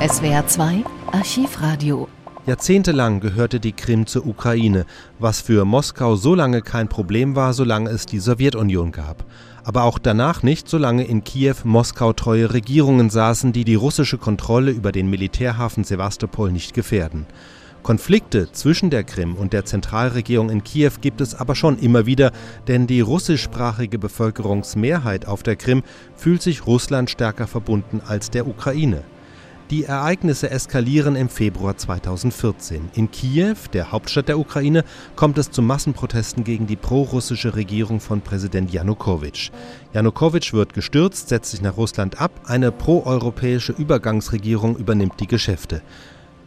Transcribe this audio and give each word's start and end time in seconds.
SWR 0.00 0.46
2 0.46 0.84
Archivradio. 1.10 2.06
Jahrzehntelang 2.46 3.18
gehörte 3.18 3.58
die 3.58 3.72
Krim 3.72 4.06
zur 4.06 4.28
Ukraine, 4.28 4.86
was 5.18 5.40
für 5.40 5.64
Moskau 5.64 6.14
so 6.14 6.36
lange 6.36 6.62
kein 6.62 6.88
Problem 6.88 7.34
war, 7.34 7.52
solange 7.52 7.90
es 7.90 8.06
die 8.06 8.20
Sowjetunion 8.20 8.92
gab. 8.92 9.24
Aber 9.64 9.82
auch 9.82 9.98
danach 9.98 10.44
nicht, 10.44 10.68
solange 10.68 11.02
in 11.02 11.24
Kiew 11.24 11.56
Moskau 11.64 12.12
treue 12.12 12.52
Regierungen 12.52 13.10
saßen, 13.10 13.52
die 13.52 13.64
die 13.64 13.74
russische 13.74 14.18
Kontrolle 14.18 14.70
über 14.70 14.92
den 14.92 15.10
Militärhafen 15.10 15.82
Sevastopol 15.82 16.52
nicht 16.52 16.74
gefährden. 16.74 17.26
Konflikte 17.82 18.52
zwischen 18.52 18.90
der 18.90 19.02
Krim 19.02 19.34
und 19.34 19.52
der 19.52 19.64
Zentralregierung 19.64 20.48
in 20.48 20.62
Kiew 20.62 20.92
gibt 21.00 21.20
es 21.20 21.34
aber 21.34 21.56
schon 21.56 21.76
immer 21.76 22.06
wieder, 22.06 22.30
denn 22.68 22.86
die 22.86 23.00
russischsprachige 23.00 23.98
Bevölkerungsmehrheit 23.98 25.26
auf 25.26 25.42
der 25.42 25.56
Krim 25.56 25.82
fühlt 26.14 26.42
sich 26.42 26.68
Russland 26.68 27.10
stärker 27.10 27.48
verbunden 27.48 28.00
als 28.06 28.30
der 28.30 28.46
Ukraine. 28.46 29.02
Die 29.70 29.84
Ereignisse 29.84 30.50
eskalieren 30.50 31.14
im 31.14 31.28
Februar 31.28 31.76
2014. 31.76 32.88
In 32.94 33.10
Kiew, 33.10 33.56
der 33.74 33.92
Hauptstadt 33.92 34.28
der 34.28 34.38
Ukraine, 34.38 34.82
kommt 35.14 35.36
es 35.36 35.50
zu 35.50 35.60
Massenprotesten 35.60 36.42
gegen 36.42 36.66
die 36.66 36.76
prorussische 36.76 37.54
Regierung 37.54 38.00
von 38.00 38.22
Präsident 38.22 38.72
Janukowitsch. 38.72 39.50
Janukowitsch 39.92 40.54
wird 40.54 40.72
gestürzt, 40.72 41.28
setzt 41.28 41.50
sich 41.50 41.60
nach 41.60 41.76
Russland 41.76 42.18
ab, 42.18 42.30
eine 42.46 42.72
proeuropäische 42.72 43.72
Übergangsregierung 43.72 44.74
übernimmt 44.74 45.20
die 45.20 45.26
Geschäfte. 45.26 45.82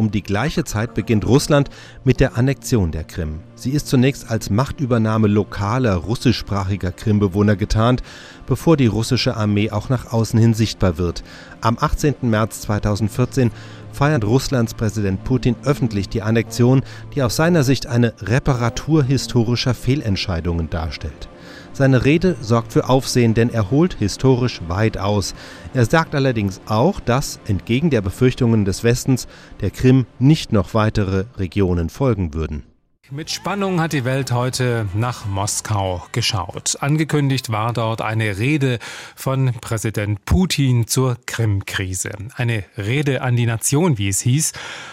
Um 0.00 0.10
die 0.10 0.22
gleiche 0.22 0.64
Zeit 0.64 0.94
beginnt 0.94 1.26
Russland 1.26 1.68
mit 2.04 2.20
der 2.20 2.38
Annexion 2.38 2.90
der 2.90 3.04
Krim. 3.04 3.40
Sie 3.54 3.72
ist 3.72 3.86
zunächst 3.86 4.30
als 4.30 4.48
Machtübernahme 4.48 5.28
lokaler 5.28 5.94
russischsprachiger 5.94 6.90
Krimbewohner 6.90 7.54
getarnt, 7.54 8.02
bevor 8.46 8.78
die 8.78 8.86
russische 8.86 9.36
Armee 9.36 9.70
auch 9.70 9.90
nach 9.90 10.10
außen 10.10 10.40
hin 10.40 10.54
sichtbar 10.54 10.96
wird. 10.96 11.22
Am 11.60 11.76
18. 11.78 12.14
März 12.22 12.62
2014 12.62 13.50
feiert 13.92 14.24
Russlands 14.24 14.72
Präsident 14.72 15.22
Putin 15.24 15.54
öffentlich 15.64 16.08
die 16.08 16.22
Annexion, 16.22 16.80
die 17.14 17.22
aus 17.22 17.36
seiner 17.36 17.62
Sicht 17.62 17.86
eine 17.86 18.14
Reparatur 18.22 19.04
historischer 19.04 19.74
Fehlentscheidungen 19.74 20.70
darstellt. 20.70 21.28
Seine 21.72 22.04
Rede 22.04 22.36
sorgt 22.40 22.72
für 22.72 22.88
Aufsehen, 22.88 23.34
denn 23.34 23.50
er 23.50 23.70
holt 23.70 23.94
historisch 23.94 24.60
weit 24.68 24.98
aus. 24.98 25.34
Er 25.72 25.86
sagt 25.86 26.14
allerdings 26.14 26.60
auch, 26.66 27.00
dass, 27.00 27.40
entgegen 27.46 27.90
der 27.90 28.02
Befürchtungen 28.02 28.64
des 28.64 28.84
Westens, 28.84 29.28
der 29.60 29.70
Krim 29.70 30.06
nicht 30.18 30.52
noch 30.52 30.74
weitere 30.74 31.24
Regionen 31.38 31.88
folgen 31.88 32.34
würden. 32.34 32.64
Mit 33.12 33.28
Spannung 33.28 33.80
hat 33.80 33.92
die 33.92 34.04
Welt 34.04 34.30
heute 34.30 34.86
nach 34.94 35.26
Moskau 35.26 36.06
geschaut. 36.12 36.76
Angekündigt 36.78 37.50
war 37.50 37.72
dort 37.72 38.02
eine 38.02 38.38
Rede 38.38 38.78
von 39.16 39.52
Präsident 39.60 40.24
Putin 40.26 40.86
zur 40.86 41.16
Krim-Krise. 41.26 42.12
Eine 42.36 42.62
Rede 42.78 43.22
an 43.22 43.34
die 43.34 43.46
Nation, 43.46 43.98
wie 43.98 44.08
es 44.08 44.20
hieß. 44.20 44.52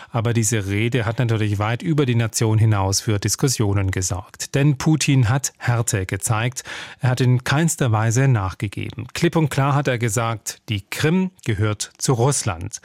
Aber 0.09 0.33
diese 0.33 0.65
Rede 0.65 1.05
hat 1.05 1.19
natürlich 1.19 1.59
weit 1.59 1.83
über 1.83 2.07
die 2.07 2.15
Nation 2.15 2.57
hinaus 2.57 3.01
für 3.01 3.19
Diskussionen 3.19 3.91
gesorgt. 3.91 4.55
Denn 4.55 4.79
Putin 4.79 5.29
hat 5.29 5.53
Härte 5.59 6.07
gezeigt. 6.07 6.63
Er 6.99 7.11
hat 7.11 7.21
in 7.21 7.43
keinster 7.43 7.91
Weise 7.91 8.27
nachgegeben. 8.27 9.05
Klipp 9.13 9.35
und 9.35 9.49
klar 9.49 9.75
hat 9.75 9.87
er 9.87 9.99
gesagt, 9.99 10.59
die 10.69 10.81
Krim 10.89 11.29
gehört 11.45 11.91
zu 11.99 12.13
Russland. 12.13 12.81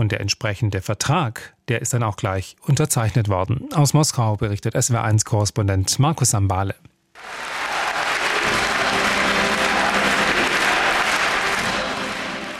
Und 0.00 0.12
der 0.12 0.22
entsprechende 0.22 0.80
Vertrag, 0.80 1.52
der 1.68 1.82
ist 1.82 1.92
dann 1.92 2.02
auch 2.02 2.16
gleich 2.16 2.56
unterzeichnet 2.66 3.28
worden. 3.28 3.68
Aus 3.74 3.92
Moskau 3.92 4.34
berichtet 4.34 4.74
SWR1-Korrespondent 4.74 5.98
Markus 5.98 6.30
Sambale. 6.30 6.74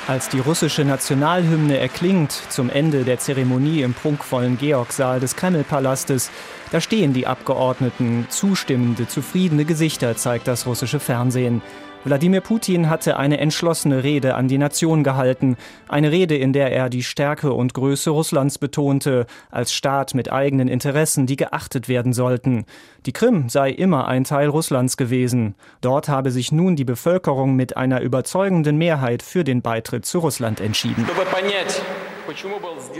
Als 0.07 0.29
die 0.29 0.41
russische 0.41 0.85
Nationalhymne 0.85 1.79
erklingt 1.79 2.31
zum 2.31 2.69
Ende 2.69 3.05
der 3.05 3.19
Zeremonie 3.19 3.81
im 3.81 3.95
prunkvollen 3.95 4.59
Georgsaal 4.59 5.19
des 5.19 5.35
Kremlpalastes, 5.35 6.31
da 6.73 6.83
stehen 6.83 7.15
die 7.15 7.27
Abgeordneten, 7.27 8.27
zustimmende, 8.29 9.09
zufriedene 9.09 9.65
Gesichter 9.65 10.15
zeigt 10.15 10.47
das 10.47 10.67
russische 10.67 11.00
Fernsehen. 11.00 11.62
Wladimir 12.03 12.41
Putin 12.41 12.88
hatte 12.88 13.19
eine 13.19 13.38
entschlossene 13.38 14.03
Rede 14.03 14.34
an 14.34 14.49
die 14.49 14.56
Nation 14.56 15.05
gehalten, 15.05 15.59
eine 15.87 16.11
Rede, 16.11 16.34
in 16.34 16.55
der 16.55 16.72
er 16.72 16.88
die 16.88 17.03
Stärke 17.03 17.53
und 17.53 17.75
Größe 17.75 18.09
Russlands 18.09 18.56
betonte, 18.56 19.27
als 19.50 19.75
Staat 19.75 20.15
mit 20.15 20.33
eigenen 20.33 20.69
Interessen, 20.69 21.27
die 21.27 21.37
geachtet 21.37 21.91
werden 21.91 22.15
sollten. 22.15 22.65
Die 23.05 23.12
Krim 23.12 23.50
sei 23.50 23.71
immer 23.71 24.09
ein 24.09 24.25
Teil 24.25 24.49
Russlands 24.49 24.97
gewesen. 24.97 25.55
Dort 25.83 26.09
habe 26.09 26.31
sich 26.31 26.53
nun 26.53 26.75
die 26.75 26.87
Bevölkerung 26.87 27.55
mit 27.55 27.77
einer 27.77 28.00
überzeugenden 28.00 28.78
Mehrheit 28.78 29.22
für 29.22 29.44
den 29.44 29.61
Beitritt 29.61 30.06
zu 30.06 30.21
Russland 30.21 30.62
entschieden. 30.62 31.06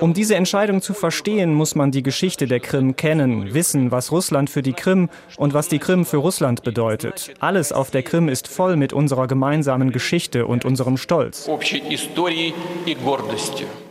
Um 0.01 0.15
diese 0.15 0.35
Entscheidung 0.35 0.83
zu 0.83 0.95
verstehen, 0.95 1.55
muss 1.55 1.75
man 1.75 1.91
die 1.91 2.03
Geschichte 2.03 2.47
der 2.47 2.61
Krim 2.61 2.97
kennen, 2.97 3.55
wissen, 3.55 3.91
was 3.91 4.13
Russland 4.13 4.51
für 4.51 4.63
die 4.63 4.73
Krim 4.73 5.09
und 5.37 5.55
was 5.55 5.69
die 5.69 5.79
Krim 5.79 6.05
für 6.05 6.19
Russland 6.19 6.63
bedeutet. 6.63 7.35
Alles 7.41 7.73
auf 7.73 7.91
der 7.91 8.03
Krim 8.03 8.29
ist 8.29 8.49
voll 8.49 8.77
mit 8.77 8.93
unserer 8.93 9.27
gemeinsamen 9.27 9.93
Geschichte 9.93 10.47
und 10.47 10.65
unserem 10.65 10.97
Stolz. 10.97 11.49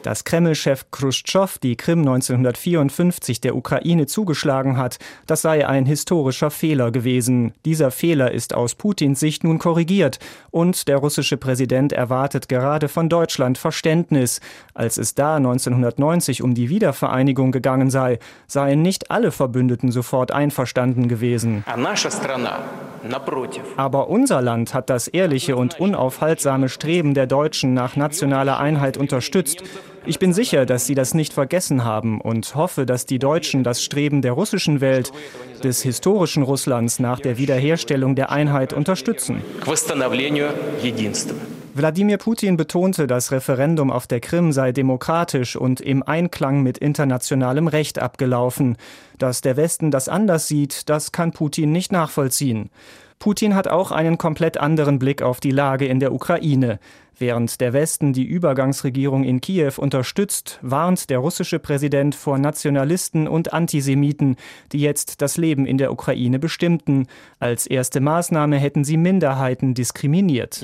Dass 0.03 0.23
Kreml-Chef 0.23 0.85
Khrushchev 0.91 1.59
die 1.61 1.75
Krim 1.75 1.99
1954 1.99 3.41
der 3.41 3.55
Ukraine 3.55 4.05
zugeschlagen 4.05 4.77
hat, 4.77 4.97
das 5.27 5.41
sei 5.41 5.67
ein 5.67 5.85
historischer 5.85 6.51
Fehler 6.51 6.91
gewesen. 6.91 7.53
Dieser 7.65 7.91
Fehler 7.91 8.31
ist 8.31 8.53
aus 8.53 8.75
Putins 8.75 9.19
Sicht 9.19 9.43
nun 9.43 9.59
korrigiert 9.59 10.19
und 10.51 10.87
der 10.87 10.97
russische 10.97 11.35
Präsident 11.35 11.91
erwartet 11.91 12.47
gerade 12.47 12.87
von 12.87 13.09
Deutschland 13.09 13.57
Verständnis. 13.57 14.39
Als 14.73 14.97
es 14.97 15.15
da 15.15 15.35
1990 15.35 16.43
um 16.43 16.53
die 16.53 16.69
Wiedervereinigung 16.69 17.51
gegangen 17.51 17.89
sei, 17.89 18.19
seien 18.47 18.81
nicht 18.81 19.11
alle 19.11 19.31
Verbündeten 19.31 19.91
sofort 19.91 20.31
einverstanden 20.31 21.09
gewesen. 21.09 21.65
Aber 23.77 24.09
unser 24.09 24.41
Land 24.41 24.73
hat 24.73 24.89
das 24.89 25.07
ehrliche 25.07 25.55
und 25.55 25.79
unaufhaltsame 25.79 26.69
Streben 26.69 27.13
der 27.13 27.27
Deutschen 27.27 27.73
nach 27.73 27.95
nationaler 27.95 28.59
Einheit 28.59 28.97
unterstützt. 28.97 29.63
Ich 30.09 30.17
bin 30.17 30.33
sicher, 30.33 30.65
dass 30.65 30.87
Sie 30.87 30.95
das 30.95 31.13
nicht 31.13 31.33
vergessen 31.33 31.83
haben 31.83 32.19
und 32.19 32.55
hoffe, 32.55 32.87
dass 32.87 33.05
die 33.05 33.19
Deutschen 33.19 33.63
das 33.63 33.83
Streben 33.83 34.23
der 34.23 34.31
russischen 34.31 34.81
Welt, 34.81 35.11
des 35.63 35.83
historischen 35.83 36.41
Russlands 36.41 36.97
nach 36.97 37.19
der 37.19 37.37
Wiederherstellung 37.37 38.15
der 38.15 38.31
Einheit 38.31 38.73
unterstützen. 38.73 39.43
Wladimir 41.75 42.17
Putin 42.17 42.57
betonte, 42.57 43.05
das 43.05 43.31
Referendum 43.31 43.91
auf 43.91 44.07
der 44.07 44.19
Krim 44.19 44.51
sei 44.51 44.71
demokratisch 44.71 45.55
und 45.55 45.79
im 45.79 46.01
Einklang 46.01 46.63
mit 46.63 46.79
internationalem 46.79 47.67
Recht 47.67 47.99
abgelaufen. 47.99 48.77
Dass 49.19 49.41
der 49.41 49.57
Westen 49.57 49.91
das 49.91 50.09
anders 50.09 50.47
sieht, 50.47 50.89
das 50.89 51.11
kann 51.11 51.33
Putin 51.33 51.71
nicht 51.71 51.91
nachvollziehen. 51.91 52.71
Putin 53.19 53.53
hat 53.53 53.67
auch 53.67 53.91
einen 53.91 54.17
komplett 54.17 54.57
anderen 54.57 54.97
Blick 54.97 55.21
auf 55.21 55.39
die 55.39 55.51
Lage 55.51 55.85
in 55.85 55.99
der 55.99 56.13
Ukraine. 56.13 56.79
Während 57.19 57.59
der 57.59 57.73
Westen 57.73 58.13
die 58.13 58.23
Übergangsregierung 58.23 59.25
in 59.25 59.41
Kiew 59.41 59.73
unterstützt, 59.75 60.57
warnt 60.61 61.09
der 61.09 61.19
russische 61.19 61.59
Präsident 61.59 62.15
vor 62.15 62.37
Nationalisten 62.37 63.27
und 63.27 63.51
Antisemiten, 63.51 64.37
die 64.71 64.79
jetzt 64.79 65.21
das 65.21 65.35
Leben 65.35 65.65
in 65.65 65.77
der 65.77 65.91
Ukraine 65.91 66.39
bestimmten. 66.39 67.07
Als 67.39 67.67
erste 67.67 67.99
Maßnahme 67.99 68.57
hätten 68.57 68.85
sie 68.85 68.95
Minderheiten 68.95 69.73
diskriminiert. 69.73 70.61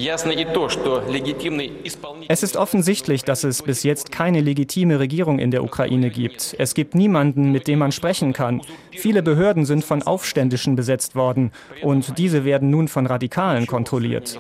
Es 2.29 2.44
ist 2.44 2.55
offensichtlich, 2.55 3.23
dass 3.23 3.44
es 3.44 3.61
bis 3.61 3.83
jetzt 3.83 4.13
keine 4.13 4.39
legitime 4.39 4.97
Regierung 4.97 5.39
in 5.39 5.51
der 5.51 5.61
Ukraine 5.61 6.09
gibt. 6.09 6.55
Es 6.57 6.73
gibt 6.73 6.95
niemanden, 6.95 7.51
mit 7.51 7.67
dem 7.67 7.79
man 7.79 7.91
sprechen 7.91 8.31
kann. 8.31 8.61
Viele 8.91 9.21
Behörden 9.23 9.65
sind 9.65 9.83
von 9.83 10.03
Aufständischen 10.03 10.77
besetzt 10.77 11.15
worden 11.15 11.51
und 11.81 12.17
diese 12.17 12.45
werden 12.45 12.69
nun 12.69 12.88
von 12.88 13.07
Radikalen 13.07 13.67
kontrolliert. 13.67 14.38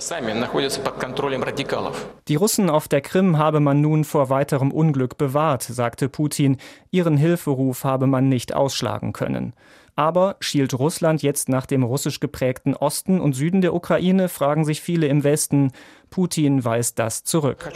Die 2.27 2.35
Russen 2.35 2.71
auf 2.71 2.87
der 2.87 3.01
Krim 3.01 3.37
habe 3.37 3.59
man 3.59 3.81
nun 3.81 4.03
vor 4.03 4.29
weiterem 4.29 4.71
Unglück 4.71 5.17
bewahrt, 5.17 5.61
sagte 5.61 6.09
Putin. 6.09 6.57
Ihren 6.89 7.17
Hilferuf 7.17 7.83
habe 7.83 8.07
man 8.07 8.29
nicht 8.29 8.55
ausschlagen 8.55 9.13
können. 9.13 9.53
Aber 9.95 10.35
schielt 10.39 10.77
Russland 10.77 11.21
jetzt 11.21 11.49
nach 11.49 11.65
dem 11.65 11.83
russisch 11.83 12.19
geprägten 12.19 12.75
Osten 12.75 13.21
und 13.21 13.33
Süden 13.33 13.61
der 13.61 13.73
Ukraine, 13.73 14.27
fragen 14.27 14.65
sich 14.65 14.81
viele 14.81 15.07
im 15.07 15.23
Westen. 15.23 15.71
Putin 16.15 16.63
weist 16.63 16.97
das 16.97 17.25
zurück. 17.25 17.69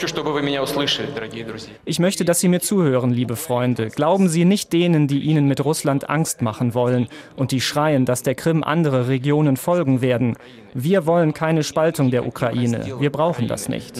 Ich 1.83 1.99
möchte, 1.99 2.23
dass 2.23 2.39
Sie 2.39 2.47
mir 2.47 2.61
zuhören, 2.61 3.11
liebe 3.11 3.35
Freunde. 3.35 3.89
Glauben 3.89 4.29
Sie 4.29 4.45
nicht 4.45 4.71
denen, 4.71 5.09
die 5.09 5.19
Ihnen 5.19 5.45
mit 5.49 5.65
Russland 5.65 6.09
Angst 6.09 6.41
machen 6.41 6.73
wollen 6.73 7.09
und 7.35 7.51
die 7.51 7.59
schreien, 7.59 8.05
dass 8.05 8.23
der 8.23 8.35
Krim 8.35 8.63
andere 8.63 9.09
Regionen 9.09 9.57
folgen 9.57 9.99
werden. 9.99 10.37
Wir 10.73 11.05
wollen 11.05 11.33
keine 11.33 11.63
Spaltung 11.63 12.11
der 12.11 12.25
Ukraine. 12.25 12.85
Wir 12.99 13.11
brauchen 13.11 13.47
das 13.47 13.67
nicht. 13.67 13.97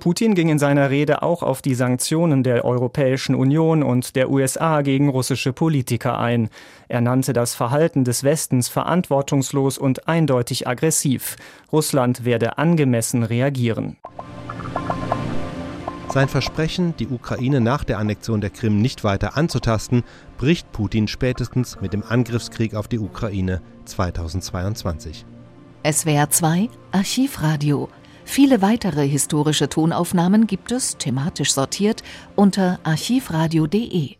Putin 0.00 0.34
ging 0.34 0.48
in 0.48 0.58
seiner 0.58 0.90
Rede 0.90 1.22
auch 1.22 1.42
auf 1.42 1.62
die 1.62 1.74
Sanktionen 1.74 2.42
der 2.42 2.64
Europäischen 2.64 3.34
Union 3.34 3.82
und 3.82 4.16
der 4.16 4.30
USA 4.30 4.82
gegen 4.82 5.08
russische 5.08 5.52
Politiker 5.52 6.18
ein. 6.18 6.50
Er 6.88 7.00
nannte 7.00 7.32
das 7.32 7.54
Verhalten 7.54 8.04
des 8.04 8.22
Westens 8.22 8.68
verantwortungslos 8.68 9.78
und 9.78 10.08
eindeutig 10.08 10.68
aggressiv. 10.68 11.36
Russland 11.72 12.24
werde 12.24 12.58
angemessen 12.66 13.22
reagieren. 13.22 13.96
Sein 16.08 16.28
Versprechen, 16.28 16.94
die 16.96 17.08
Ukraine 17.08 17.60
nach 17.60 17.84
der 17.84 17.98
Annexion 17.98 18.40
der 18.40 18.50
Krim 18.50 18.80
nicht 18.80 19.04
weiter 19.04 19.36
anzutasten, 19.36 20.02
bricht 20.38 20.72
Putin 20.72 21.06
spätestens 21.06 21.80
mit 21.80 21.92
dem 21.92 22.02
Angriffskrieg 22.02 22.74
auf 22.74 22.88
die 22.88 22.98
Ukraine 22.98 23.60
2022. 23.84 25.24
SWR 25.88 26.30
2 26.30 26.68
Archivradio. 26.90 27.88
Viele 28.24 28.60
weitere 28.62 29.06
historische 29.06 29.68
Tonaufnahmen 29.68 30.48
gibt 30.48 30.72
es, 30.72 30.96
thematisch 30.96 31.52
sortiert, 31.52 32.02
unter 32.34 32.80
archivradio.de. 32.82 34.14